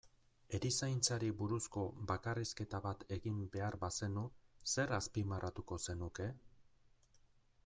Erizaintzari 0.59 1.29
buruzko 1.41 1.83
bakarrizketa 2.13 2.81
bat 2.87 3.05
egin 3.19 3.39
behar 3.57 3.79
bazenu, 3.87 4.27
zer 4.75 4.97
azpimarratuko 5.01 5.83
zenuke? 5.89 6.31